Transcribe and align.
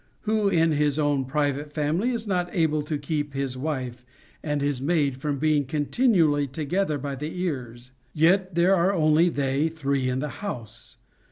503 0.21 0.57
who 0.57 0.63
in 0.63 0.71
his 0.71 0.97
own 0.97 1.25
private 1.25 1.71
family 1.71 2.09
is 2.09 2.25
not 2.25 2.49
able 2.55 2.81
to 2.81 2.97
keep 2.97 3.35
his 3.35 3.55
wife 3.55 4.03
and 4.41 4.59
his 4.59 4.81
maid 4.81 5.15
from 5.15 5.37
being 5.37 5.63
continually 5.63 6.47
together 6.47 6.97
by 6.97 7.13
the 7.13 7.39
ears, 7.39 7.91
and 8.15 8.19
yet 8.23 8.55
there 8.55 8.75
are 8.75 8.93
only 8.93 9.29
they 9.29 9.69
three 9.69 10.09
in 10.09 10.17
the 10.17 10.29
house. 10.41 10.97